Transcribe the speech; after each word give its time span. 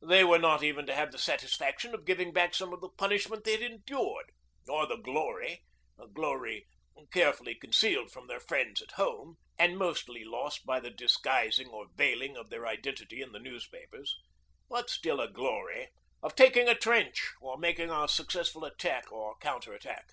They 0.00 0.22
were 0.22 0.38
not 0.38 0.62
even 0.62 0.86
to 0.86 0.94
have 0.94 1.10
the 1.10 1.18
satisfaction 1.18 1.92
of 1.92 2.04
giving 2.04 2.32
back 2.32 2.54
some 2.54 2.72
of 2.72 2.80
the 2.80 2.90
punishment 2.96 3.42
they 3.42 3.60
had 3.60 3.62
endured, 3.62 4.30
or 4.68 4.86
the 4.86 4.94
glory 4.94 5.64
a 5.98 6.06
glory 6.06 6.68
carefully 7.12 7.56
concealed 7.56 8.12
from 8.12 8.28
their 8.28 8.38
friends 8.38 8.80
at 8.80 8.92
home, 8.92 9.34
and 9.58 9.76
mostly 9.76 10.22
lost 10.22 10.64
by 10.64 10.78
the 10.78 10.92
disguising 10.92 11.70
or 11.70 11.88
veiling 11.96 12.36
of 12.36 12.50
their 12.50 12.68
identity 12.68 13.20
in 13.20 13.32
the 13.32 13.40
newspapers, 13.40 14.16
but 14.68 14.90
still 14.90 15.20
a 15.20 15.26
glory 15.26 15.88
of 16.22 16.36
taking 16.36 16.68
a 16.68 16.76
trench 16.78 17.32
or 17.40 17.58
making 17.58 17.90
a 17.90 18.06
successful 18.06 18.64
attack 18.64 19.10
or 19.10 19.34
counter 19.38 19.74
attack. 19.74 20.10